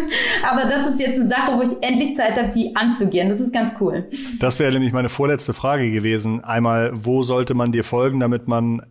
[0.48, 3.30] aber das ist jetzt eine Sache, wo ich endlich Zeit habe, die anzugehen.
[3.30, 4.04] Das ist ganz cool.
[4.38, 6.44] Das wäre nämlich meine vorletzte Frage gewesen.
[6.44, 8.82] Einmal, wo sollte man dir folgen, damit man man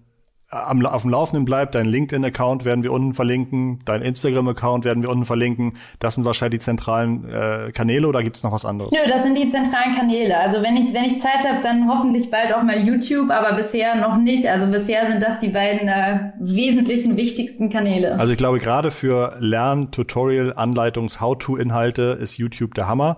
[0.50, 1.76] am, auf dem Laufenden bleibt.
[1.76, 5.78] Dein LinkedIn-Account werden wir unten verlinken, dein Instagram-Account werden wir unten verlinken.
[6.00, 8.92] Das sind wahrscheinlich die zentralen äh, Kanäle oder gibt es noch was anderes?
[8.92, 10.38] Nö, das sind die zentralen Kanäle.
[10.38, 13.96] Also wenn ich, wenn ich Zeit habe, dann hoffentlich bald auch mal YouTube, aber bisher
[13.96, 14.48] noch nicht.
[14.48, 18.18] Also bisher sind das die beiden äh, wesentlichen, wichtigsten Kanäle.
[18.18, 23.18] Also ich glaube, gerade für Lern-, Tutorial-, Anleitungs-, How-To-Inhalte ist YouTube der Hammer.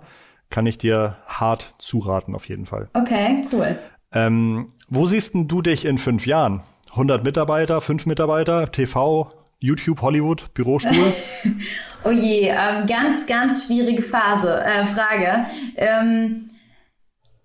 [0.49, 2.89] Kann ich dir hart zuraten, auf jeden Fall.
[2.95, 3.77] Okay, cool.
[4.13, 6.61] Ähm, wo siehst denn du dich in fünf Jahren?
[6.91, 11.13] 100 Mitarbeiter, 5 Mitarbeiter, TV, YouTube, Hollywood, Bürostuhl?
[12.03, 15.45] oh je, ähm, ganz, ganz schwierige Phase, äh, Frage.
[15.75, 16.47] Ähm,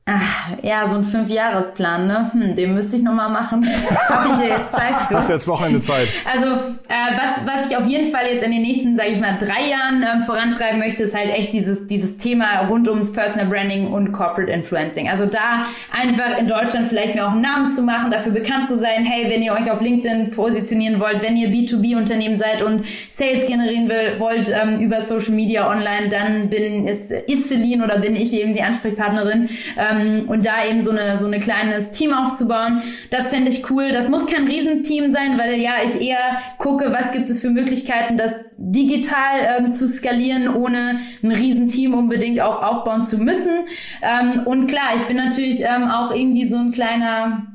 [0.06, 2.30] Ach, ja, so ein Fünfjahresplan, ne?
[2.30, 3.66] Hm, den müsste ich nochmal machen.
[4.08, 5.16] Habe ich ja jetzt Zeit zu.
[5.16, 6.08] Hast jetzt Wochenende Zeit?
[6.30, 9.38] Also, äh, was, was ich auf jeden Fall jetzt in den nächsten, sage ich mal,
[9.38, 13.86] drei Jahren ähm, voranschreiben möchte, ist halt echt dieses, dieses Thema rund ums Personal Branding
[13.86, 15.08] und Corporate Influencing.
[15.08, 18.78] Also da einfach in Deutschland vielleicht mir auch einen Namen zu machen, dafür bekannt zu
[18.78, 23.46] sein, hey, wenn ihr euch auf LinkedIn positionieren wollt, wenn ihr B2B-Unternehmen seid und Sales
[23.46, 28.14] generieren will, wollt ähm, über Social Media online, dann bin ist, ist Celine oder bin
[28.16, 29.48] ich eben die Ansprechpartnerin.
[29.78, 32.82] Ähm, ähm, und da eben so eine so eine kleines Team aufzubauen.
[33.10, 33.90] Das fände ich cool.
[33.90, 38.16] Das muss kein Riesenteam sein, weil ja ich eher gucke, was gibt es für Möglichkeiten,
[38.16, 43.66] das digital ähm, zu skalieren, ohne ein Riesenteam unbedingt auch aufbauen zu müssen.
[44.02, 47.53] Ähm, und klar, ich bin natürlich ähm, auch irgendwie so ein kleiner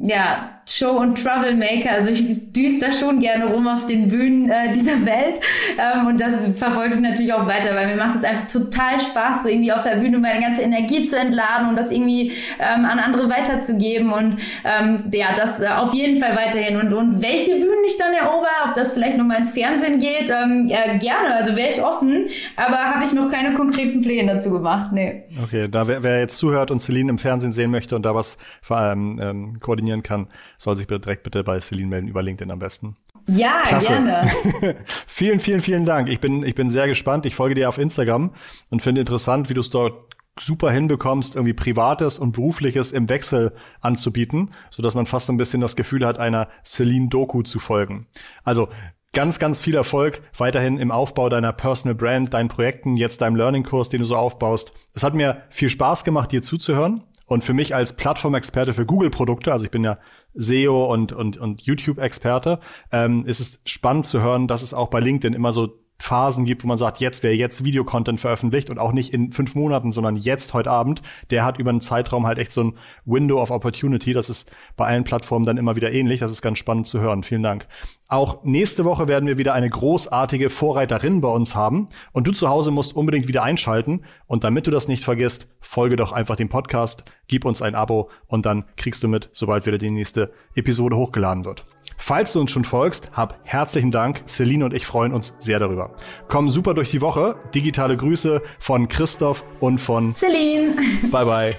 [0.00, 1.90] ja, Show- und Troublemaker.
[1.92, 5.40] Also ich düse da schon gerne rum auf den Bühnen äh, dieser Welt.
[5.78, 9.44] Ähm, und das verfolge ich natürlich auch weiter, weil mir macht es einfach total Spaß,
[9.44, 12.98] so irgendwie auf der Bühne meine ganze Energie zu entladen und das irgendwie ähm, an
[12.98, 14.12] andere weiterzugeben.
[14.12, 16.76] Und ähm, ja, das äh, auf jeden Fall weiterhin.
[16.76, 20.68] Und, und welche Bühnen ich dann erober, ob das vielleicht nochmal ins Fernsehen geht, ähm,
[20.68, 21.34] ja, gerne.
[21.36, 24.90] Also wäre ich offen, aber habe ich noch keine konkreten Pläne dazu gemacht.
[24.92, 25.24] Nee.
[25.42, 28.36] Okay, da wer, wer jetzt zuhört und Celine im Fernsehen sehen möchte und da was
[28.60, 29.52] vor allem ähm,
[29.88, 32.96] koordinieren kann, soll sich direkt bitte bei Celine melden, über LinkedIn am besten.
[33.26, 33.88] Ja, Klasse.
[33.88, 34.30] gerne.
[35.06, 36.08] vielen, vielen, vielen Dank.
[36.08, 37.26] Ich bin, ich bin sehr gespannt.
[37.26, 38.32] Ich folge dir auf Instagram
[38.70, 43.52] und finde interessant, wie du es dort super hinbekommst, irgendwie Privates und Berufliches im Wechsel
[43.80, 47.58] anzubieten, so dass man fast so ein bisschen das Gefühl hat, einer Celine Doku zu
[47.58, 48.06] folgen.
[48.44, 48.68] Also
[49.12, 53.88] ganz, ganz viel Erfolg weiterhin im Aufbau deiner Personal Brand, deinen Projekten, jetzt deinem Learning-Kurs,
[53.88, 54.72] den du so aufbaust.
[54.94, 57.02] Es hat mir viel Spaß gemacht, dir zuzuhören.
[57.28, 59.98] Und für mich als Plattformexperte für Google-Produkte, also ich bin ja
[60.34, 62.58] SEO und, und, und YouTube-Experte,
[62.90, 66.62] ähm, ist es spannend zu hören, dass es auch bei LinkedIn immer so Phasen gibt,
[66.62, 70.16] wo man sagt, jetzt wer jetzt Videocontent veröffentlicht und auch nicht in fünf Monaten, sondern
[70.16, 74.12] jetzt heute Abend, der hat über einen Zeitraum halt echt so ein Window of Opportunity.
[74.12, 76.20] Das ist bei allen Plattformen dann immer wieder ähnlich.
[76.20, 77.24] Das ist ganz spannend zu hören.
[77.24, 77.66] Vielen Dank.
[78.06, 82.48] Auch nächste Woche werden wir wieder eine großartige Vorreiterin bei uns haben und du zu
[82.48, 86.48] Hause musst unbedingt wieder einschalten und damit du das nicht vergisst, folge doch einfach dem
[86.48, 90.96] Podcast, gib uns ein Abo und dann kriegst du mit, sobald wieder die nächste Episode
[90.96, 91.66] hochgeladen wird.
[91.98, 94.22] Falls du uns schon folgst, hab herzlichen Dank.
[94.26, 95.90] Celine und ich freuen uns sehr darüber.
[96.28, 97.36] Komm super durch die Woche.
[97.54, 100.74] Digitale Grüße von Christoph und von Celine.
[101.10, 101.56] Bye bye.